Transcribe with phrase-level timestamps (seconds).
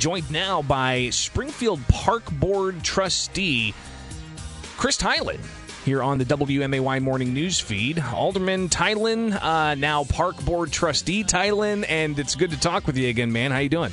[0.00, 3.74] joined now by Springfield Park Board trustee
[4.78, 5.38] Chris Theilen
[5.84, 7.98] here on the WMAY morning news feed.
[7.98, 13.10] Alderman Theilen, uh, now Park Board trustee Theilen, and it's good to talk with you
[13.10, 13.50] again, man.
[13.50, 13.92] How you doing?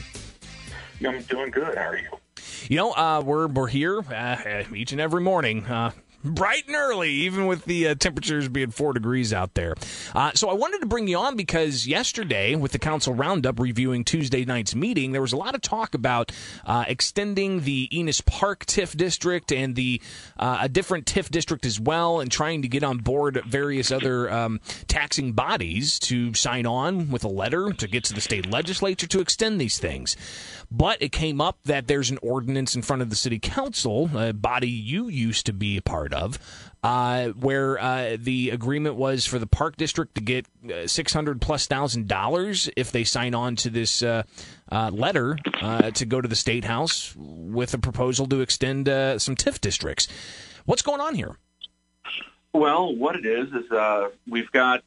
[1.06, 1.78] I'm doing good.
[1.78, 2.08] How are you?
[2.70, 5.66] You know, uh, we're we're here uh, each and every morning.
[6.28, 9.76] Bright and early, even with the uh, temperatures being four degrees out there.
[10.14, 14.04] Uh, so I wanted to bring you on because yesterday, with the council roundup reviewing
[14.04, 16.32] Tuesday night's meeting, there was a lot of talk about
[16.66, 20.02] uh, extending the Enos Park TIF district and the
[20.38, 24.32] uh, a different TIF district as well, and trying to get on board various other
[24.32, 29.08] um, taxing bodies to sign on with a letter to get to the state legislature
[29.08, 30.18] to extend these things.
[30.70, 34.34] But it came up that there's an ordinance in front of the city council, a
[34.34, 36.17] body you used to be a part of,
[36.84, 41.42] uh, where uh, the agreement was for the park district to get uh, six hundred
[41.42, 44.24] plus thousand dollars if they sign on to this uh,
[44.72, 48.88] uh, letter uh, to go to the state house with a proposal to extend
[49.22, 50.08] some TIF districts.
[50.66, 51.38] What's going on here?
[52.54, 53.66] Well, what it is is
[54.30, 54.84] we've got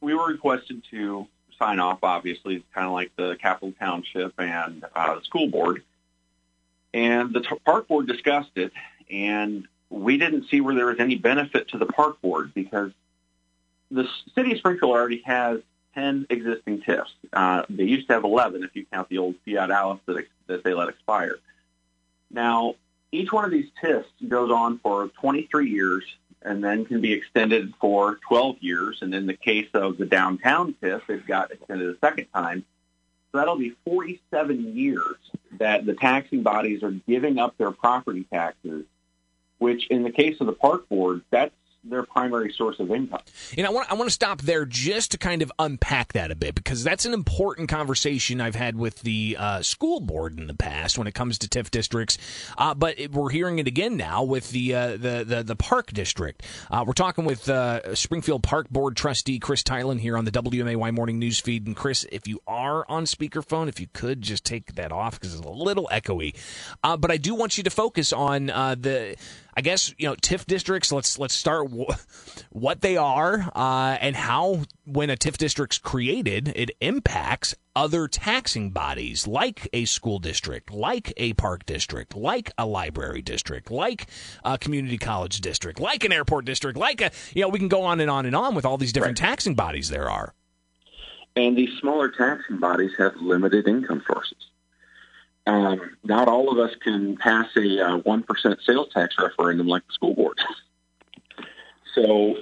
[0.00, 1.26] we were requested to
[1.58, 2.56] sign off, obviously.
[2.56, 5.82] It's kind of like the Capital Township and the school board.
[6.92, 8.72] And the t- park board discussed it,
[9.10, 12.90] and we didn't see where there was any benefit to the park board because
[13.90, 15.60] the city of Springfield already has
[15.94, 17.10] 10 existing TIFs.
[17.32, 20.64] Uh, they used to have 11 if you count the old Fiat-Allis that, ex- that
[20.64, 21.36] they let expire.
[22.30, 22.74] Now,
[23.12, 26.04] each one of these TIFs goes on for 23 years
[26.42, 28.98] and then can be extended for 12 years.
[29.00, 32.64] And in the case of the downtown TIF, it got extended a second time.
[33.32, 35.16] So that'll be 47 years
[35.58, 38.84] that the taxing bodies are giving up their property taxes,
[39.58, 43.20] which in the case of the park board, that's their primary source of income.
[43.56, 46.34] And I want I want to stop there just to kind of unpack that a
[46.34, 50.54] bit because that's an important conversation I've had with the uh, school board in the
[50.54, 52.18] past when it comes to TIF districts.
[52.56, 55.92] Uh, but it, we're hearing it again now with the uh, the, the, the park
[55.92, 56.42] district.
[56.70, 60.92] Uh, we're talking with uh, Springfield Park Board trustee Chris Theilen here on the WMAY
[60.92, 61.66] morning news feed.
[61.66, 65.34] And Chris, if you are on speakerphone, if you could just take that off because
[65.34, 66.34] it's a little echoey.
[66.82, 69.16] Uh, but I do want you to focus on the
[69.56, 70.90] I guess you know TIF districts.
[70.90, 71.70] Let's let's start
[72.50, 78.70] what they are uh, and how when a TIF district's created, it impacts other taxing
[78.70, 84.06] bodies like a school district, like a park district, like a library district, like
[84.44, 87.82] a community college district, like an airport district, like a you know we can go
[87.82, 89.28] on and on and on with all these different right.
[89.28, 90.34] taxing bodies there are.
[91.36, 94.38] And these smaller taxing bodies have limited income sources.
[95.46, 99.86] Um, not all of us can pass a uh, one uh, sales tax referendum like
[99.86, 100.38] the school board.
[101.94, 102.36] so,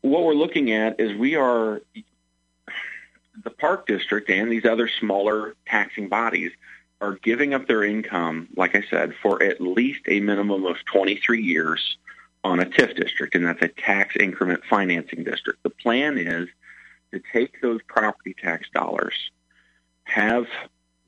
[0.00, 1.80] what we're looking at is we are
[3.44, 6.52] the park district and these other smaller taxing bodies
[7.00, 11.42] are giving up their income, like I said, for at least a minimum of 23
[11.42, 11.96] years
[12.44, 15.62] on a TIF district, and that's a tax increment financing district.
[15.62, 16.48] The plan is
[17.12, 19.14] to take those property tax dollars,
[20.04, 20.46] have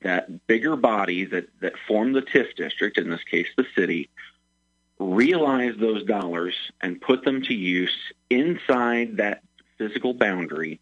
[0.02, 4.10] that bigger body that, that form the TIF district, in this case the city,
[4.98, 7.92] realize those dollars and put them to use
[8.30, 9.42] inside that
[9.78, 10.80] physical boundary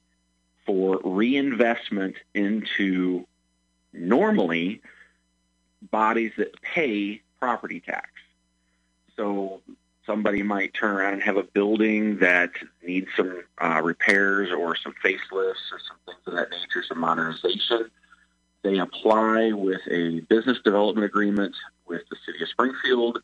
[0.67, 3.27] for reinvestment into
[3.93, 4.81] normally
[5.91, 8.11] bodies that pay property tax.
[9.17, 9.61] So
[10.07, 12.51] somebody might turn around and have a building that
[12.83, 17.91] needs some uh, repairs or some facelifts or some things of that nature, some modernization
[18.63, 21.55] they apply with a business development agreement
[21.87, 23.19] with the city of Springfield,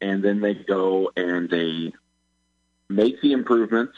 [0.00, 1.92] and then they go and they
[2.88, 3.96] make the improvements,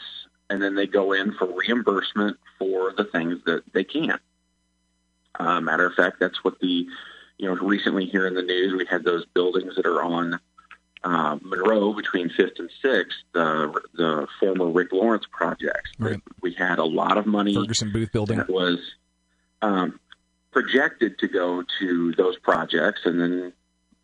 [0.49, 4.19] and then they go in for reimbursement for the things that they can.
[5.39, 6.87] Uh, matter of fact, that's what the
[7.37, 10.39] you know recently here in the news we had those buildings that are on
[11.03, 15.91] uh, Monroe between Fifth and Sixth, the the former Rick Lawrence projects.
[15.99, 16.21] Right.
[16.41, 17.55] We had a lot of money.
[17.55, 18.79] Ferguson Booth building that was
[19.61, 19.99] um,
[20.51, 23.53] projected to go to those projects, and then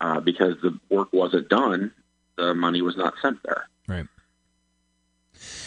[0.00, 1.92] uh, because the work wasn't done,
[2.36, 3.68] the money was not sent there.
[3.86, 4.06] Right.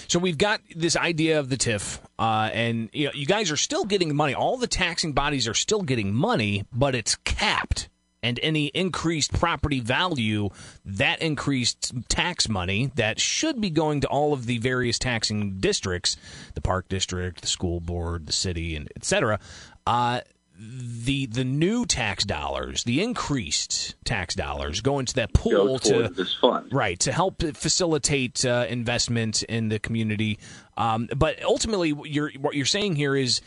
[0.07, 3.57] So we've got this idea of the TIF, uh, and you know, you guys are
[3.57, 4.35] still getting money.
[4.35, 7.89] All the taxing bodies are still getting money, but it's capped.
[8.21, 10.49] And any increased property value,
[10.85, 16.15] that increased tax money that should be going to all of the various taxing districts,
[16.53, 19.39] the park district, the school board, the city, and et cetera,
[19.85, 20.21] uh,
[20.65, 26.33] the the new tax dollars, the increased tax dollars, go into that pool to this
[26.35, 30.39] fund, right to help facilitate uh, investment in the community.
[30.77, 33.41] Um, but ultimately, what you're what you're saying here is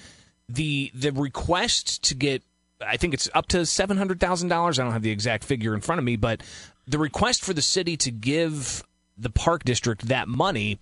[0.48, 2.42] the the request to get
[2.80, 4.78] I think it's up to seven hundred thousand dollars.
[4.78, 6.42] I don't have the exact figure in front of me, but
[6.86, 8.82] the request for the city to give
[9.16, 10.78] the park district that money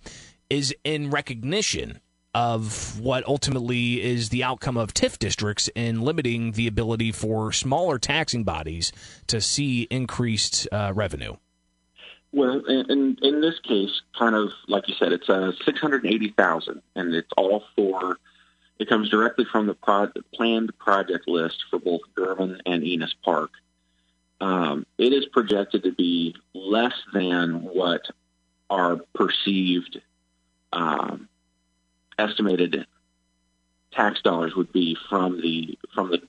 [0.49, 1.99] is in recognition
[2.35, 7.97] of what ultimately is the outcome of TIF districts in limiting the ability for smaller
[7.97, 8.91] taxing bodies
[9.27, 11.37] to see increased uh, revenue.
[12.33, 16.33] Well, in, in this case, kind of like you said, it's uh, six hundred eighty
[16.37, 18.17] thousand, and it's all for.
[18.77, 23.51] It comes directly from the pro- planned project list for both German and Enos Park.
[24.41, 28.01] Um, it is projected to be less than what
[28.69, 30.01] our perceived
[30.73, 31.29] um,
[32.29, 32.85] estimated
[33.91, 36.21] tax dollars would be from the from the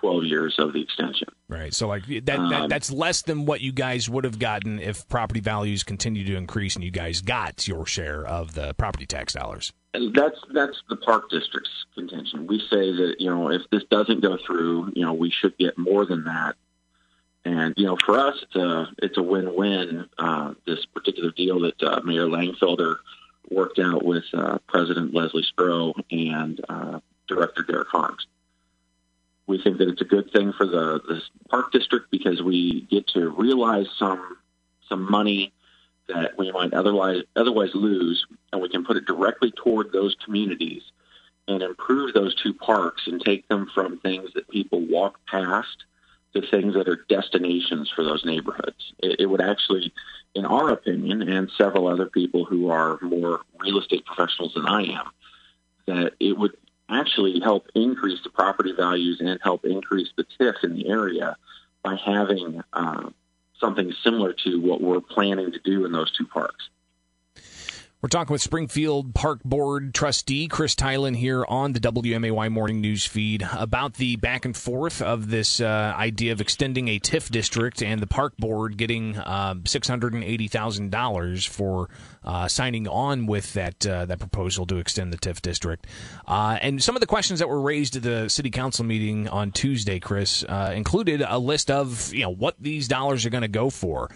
[0.00, 1.28] 12 years of the extension.
[1.48, 1.74] Right.
[1.74, 5.06] So like that, um, that, that's less than what you guys would have gotten if
[5.08, 9.34] property values continue to increase and you guys got your share of the property tax
[9.34, 9.72] dollars.
[9.92, 12.46] And that's that's the park district's contention.
[12.46, 15.76] We say that you know if this doesn't go through, you know we should get
[15.76, 16.54] more than that.
[17.44, 20.08] And you know for us it's a it's a win-win.
[20.16, 22.98] Uh, this particular deal that uh, Mayor Langfelder
[23.60, 28.26] worked out with uh, President Leslie Sgro and uh, Director Derek Harms.
[29.46, 31.20] We think that it's a good thing for the, the
[31.50, 34.38] park district because we get to realize some
[34.88, 35.52] some money
[36.08, 40.82] that we might otherwise otherwise lose, and we can put it directly toward those communities
[41.46, 45.84] and improve those two parks and take them from things that people walk past
[46.34, 48.92] to things that are destinations for those neighborhoods.
[49.00, 49.92] It, it would actually
[50.34, 54.82] in our opinion, and several other people who are more real estate professionals than I
[54.82, 55.10] am,
[55.86, 56.56] that it would
[56.88, 61.36] actually help increase the property values and help increase the TIF in the area
[61.82, 63.10] by having uh,
[63.58, 66.68] something similar to what we're planning to do in those two parks.
[68.02, 73.04] We're talking with Springfield Park Board trustee Chris Theilen here on the WMAY morning news
[73.04, 77.82] feed about the back and forth of this uh, idea of extending a TIF district
[77.82, 81.90] and the park board getting uh, six hundred and eighty thousand dollars for
[82.24, 85.86] uh, signing on with that uh, that proposal to extend the TIF district.
[86.26, 89.52] Uh, and some of the questions that were raised at the city council meeting on
[89.52, 93.48] Tuesday, Chris, uh, included a list of you know what these dollars are going to
[93.48, 94.08] go for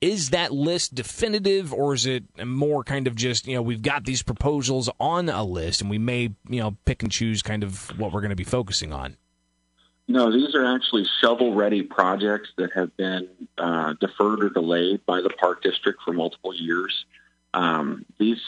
[0.00, 4.04] is that list definitive or is it more kind of just you know we've got
[4.04, 7.88] these proposals on a list and we may you know pick and choose kind of
[7.98, 9.16] what we're going to be focusing on?
[10.08, 15.20] No these are actually shovel ready projects that have been uh, deferred or delayed by
[15.20, 17.04] the park district for multiple years.
[17.52, 18.40] Um, these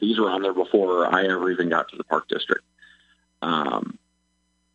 [0.00, 2.64] these were on there before i ever even got to the park district.
[3.42, 3.98] Um,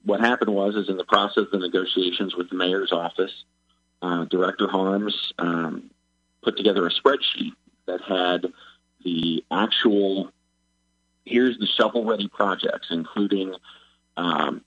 [0.04, 3.32] what happened was is in the process of the negotiations with the mayor's office
[4.02, 5.90] uh, Director Harms um,
[6.44, 7.54] put together a spreadsheet
[7.86, 8.52] that had
[9.04, 10.32] the actual
[11.26, 13.54] here's the shovel ready projects, including,
[14.18, 14.62] um,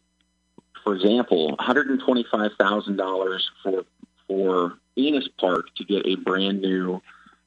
[0.83, 3.85] for example, $125,000 for
[4.27, 7.03] for Enos Park to get a brand new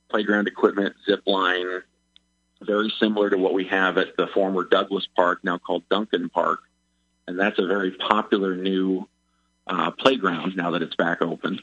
[0.10, 1.82] playground equipment, zip line,
[2.62, 6.60] very similar to what we have at the former Douglas Park, now called Duncan Park,
[7.28, 9.08] and that's a very popular new
[9.66, 11.60] uh, playground now that it's back open.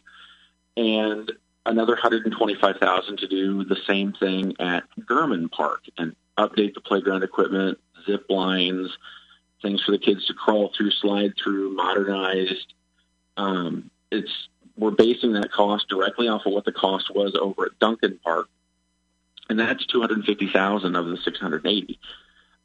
[0.77, 1.31] And
[1.67, 7.79] another 125,000 to do the same thing at German Park and update the playground equipment,
[8.07, 8.97] zip lines,
[9.63, 12.75] things for the kids to crawl through, slide through, modernized.
[13.37, 17.79] Um, it's we're basing that cost directly off of what the cost was over at
[17.79, 18.49] Duncan Park,
[19.49, 21.99] and that's 250,000 of the 680.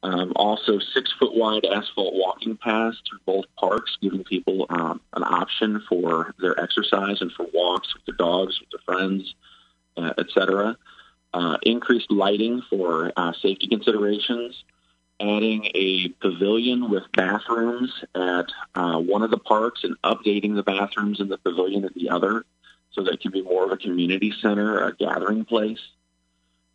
[0.02, 5.22] Um, also, six foot wide asphalt walking paths through both parks, giving people um, an
[5.22, 9.34] option for their exercise and for walks with their dogs, with their friends,
[9.98, 10.76] uh, etc.
[11.34, 14.64] Uh, increased lighting for uh, safety considerations.
[15.20, 21.20] Adding a pavilion with bathrooms at uh, one of the parks and updating the bathrooms
[21.20, 22.46] in the pavilion at the other
[22.92, 25.78] so that it can be more of a community center, a gathering place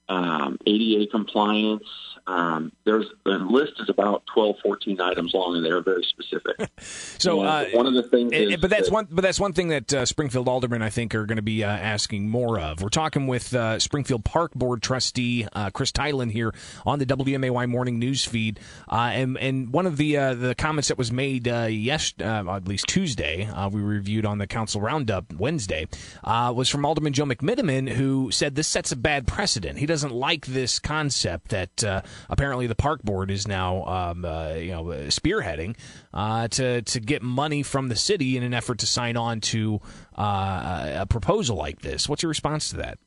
[0.09, 1.87] um, ADA compliance.
[2.27, 6.71] Um, there's the list is about 12, 14 items long, and they're very specific.
[7.19, 9.67] so uh, one of the things, is, but that's that, one, but that's one thing
[9.67, 12.81] that uh, Springfield aldermen I think are going to be uh, asking more of.
[12.81, 16.53] We're talking with uh, Springfield Park Board trustee uh, Chris Theilen here
[16.85, 20.97] on the WMAY morning news feed, uh, and and one of the the comments that
[20.97, 25.87] was made yes, at least Tuesday, we reviewed on the council roundup Wednesday,
[26.25, 29.77] was from Alderman Joe McMenamin, who said this sets a bad precedent.
[29.77, 34.53] He doesn't like this concept that uh, apparently the park board is now um, uh,
[34.53, 35.75] you know spearheading
[36.13, 39.81] uh, to to get money from the city in an effort to sign on to
[40.17, 42.09] uh, a proposal like this.
[42.09, 42.99] What's your response to that?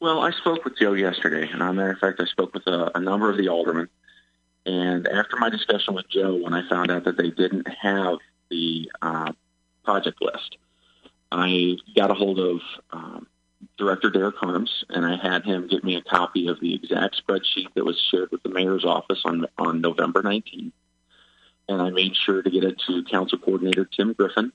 [0.00, 2.90] Well, I spoke with Joe yesterday, and a matter of fact, I spoke with a,
[2.94, 3.88] a number of the aldermen.
[4.66, 8.18] And after my discussion with Joe, when I found out that they didn't have
[8.50, 9.32] the uh,
[9.86, 10.58] project list.
[11.32, 12.60] I got a hold of
[12.92, 13.15] um,
[13.78, 17.74] Director Derek Harms, and I had him get me a copy of the exact spreadsheet
[17.74, 20.72] that was shared with the mayor's office on on November 19th.
[21.68, 24.52] And I made sure to get it to Council Coordinator Tim Griffin,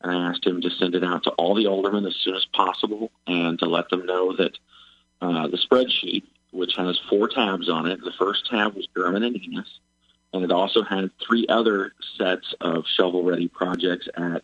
[0.00, 2.46] and I asked him to send it out to all the aldermen as soon as
[2.46, 4.58] possible, and to let them know that
[5.20, 9.36] uh, the spreadsheet, which has four tabs on it, the first tab was German and
[9.36, 9.80] Enos,
[10.32, 14.42] and it also had three other sets of shovel-ready projects at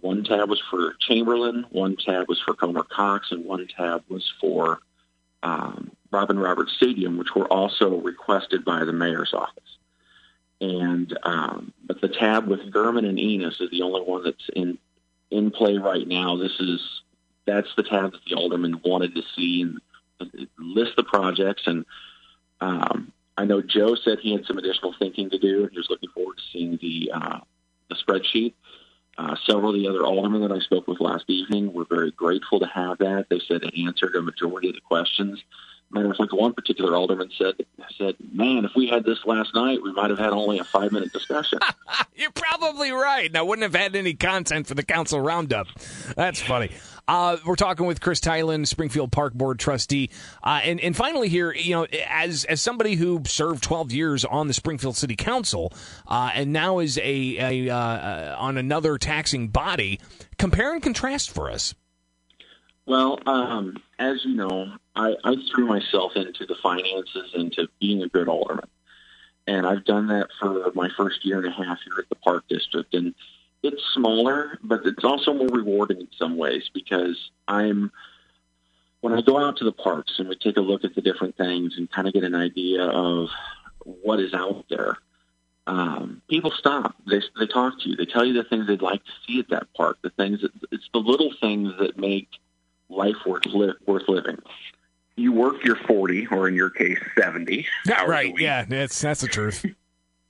[0.00, 4.30] one tab was for Chamberlain, one tab was for Comer Cox, and one tab was
[4.40, 4.80] for
[5.42, 9.78] um, Robin Roberts Stadium, which were also requested by the mayor's office.
[10.60, 14.78] And um, but the tab with German and Enos is the only one that's in
[15.30, 16.36] in play right now.
[16.36, 16.80] This is
[17.46, 21.62] that's the tab that the alderman wanted to see and list the projects.
[21.66, 21.84] And
[22.60, 25.88] um, I know Joe said he had some additional thinking to do, and he was
[25.88, 27.40] looking forward to seeing the uh,
[27.88, 28.54] the spreadsheet.
[29.18, 32.60] Uh, several of the other aldermen that I spoke with last evening were very grateful
[32.60, 33.26] to have that.
[33.28, 35.42] They said it answered a majority of the questions.
[35.90, 37.54] Matter of fact, one particular alderman said,
[37.96, 40.92] "said Man, if we had this last night, we might have had only a five
[40.92, 41.58] minute discussion."
[42.14, 43.26] You're probably right.
[43.26, 45.66] And I wouldn't have had any content for the council roundup.
[46.14, 46.70] That's funny.
[47.08, 50.10] Uh, we're talking with Chris Theilen, Springfield Park Board trustee,
[50.44, 54.46] uh, and and finally here, you know, as as somebody who served 12 years on
[54.46, 55.72] the Springfield City Council,
[56.06, 59.98] uh, and now is a, a uh, on another taxing body,
[60.36, 61.74] compare and contrast for us.
[62.88, 68.08] Well, um, as you know, I, I threw myself into the finances, into being a
[68.08, 68.70] good alderman,
[69.46, 72.44] and I've done that for my first year and a half here at the Park
[72.48, 73.14] District, and
[73.62, 77.92] it's smaller, but it's also more rewarding in some ways because I'm
[79.02, 81.36] when I go out to the parks and we take a look at the different
[81.36, 83.28] things and kind of get an idea of
[83.84, 84.96] what is out there.
[85.66, 86.96] Um, people stop.
[87.06, 87.96] They they talk to you.
[87.96, 89.98] They tell you the things they'd like to see at that park.
[90.00, 92.28] The things that it's the little things that make
[92.88, 94.38] life worth li- worth living.
[95.16, 97.66] You work your forty, or in your case, seventy.
[97.86, 98.32] Yeah, right.
[98.38, 99.64] Yeah, that's that's the truth.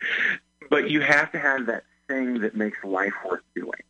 [0.71, 3.83] but you have to have that thing that makes life worth doing.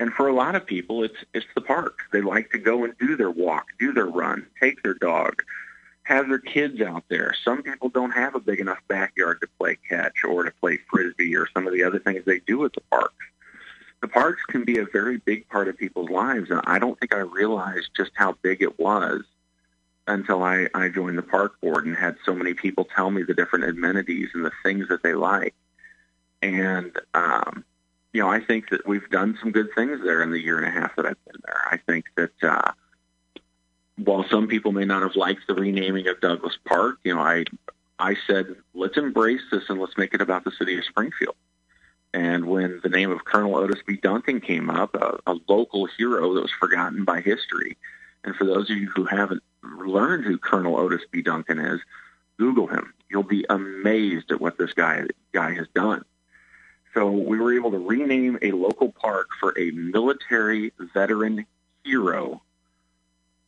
[0.00, 2.00] And for a lot of people, it's it's the park.
[2.12, 5.42] They like to go and do their walk, do their run, take their dog,
[6.04, 7.34] have their kids out there.
[7.44, 11.36] Some people don't have a big enough backyard to play catch or to play frisbee
[11.36, 13.14] or some of the other things they do at the parks.
[14.00, 17.12] The parks can be a very big part of people's lives, and I don't think
[17.12, 19.22] I realized just how big it was
[20.06, 23.34] until I, I joined the park board and had so many people tell me the
[23.34, 25.54] different amenities and the things that they like.
[26.42, 27.64] And, um,
[28.12, 30.66] you know, I think that we've done some good things there in the year and
[30.66, 31.62] a half that I've been there.
[31.70, 32.72] I think that uh,
[33.96, 37.44] while some people may not have liked the renaming of Douglas Park, you know, I
[37.98, 41.34] I said let's embrace this and let's make it about the city of Springfield.
[42.14, 43.96] And when the name of Colonel Otis B.
[43.96, 47.76] Duncan came up, a, a local hero that was forgotten by history,
[48.24, 51.22] and for those of you who haven't learned who Colonel Otis B.
[51.22, 51.80] Duncan is,
[52.38, 52.94] Google him.
[53.10, 56.04] You'll be amazed at what this guy guy has done.
[56.94, 61.46] So we were able to rename a local park for a military veteran
[61.84, 62.42] hero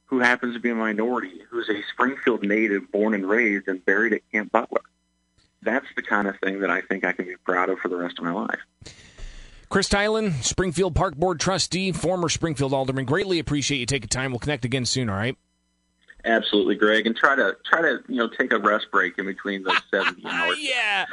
[0.07, 4.13] who happens to be a minority, who's a Springfield native born and raised and buried
[4.13, 4.83] at Camp Butler.
[5.63, 7.97] That's the kind of thing that I think I can be proud of for the
[7.97, 8.61] rest of my life.
[9.69, 13.05] Chris Theilen, Springfield Park Board trustee, former Springfield alderman.
[13.05, 14.33] Greatly appreciate you taking time.
[14.33, 15.37] We'll connect again soon, all right?
[16.25, 19.63] Absolutely, Greg, and try to try to you know take a rest break in between
[19.63, 20.59] those seventy hours.
[20.61, 21.07] yeah,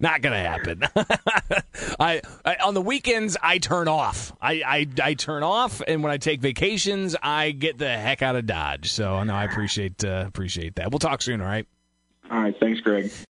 [0.00, 0.82] not gonna happen.
[2.00, 4.32] I, I, on the weekends I turn off.
[4.40, 8.34] I, I I turn off, and when I take vacations, I get the heck out
[8.34, 8.90] of Dodge.
[8.90, 10.90] So no, I appreciate uh, appreciate that.
[10.90, 11.40] We'll talk soon.
[11.40, 11.66] All right.
[12.28, 12.54] All right.
[12.58, 13.12] Thanks, Greg.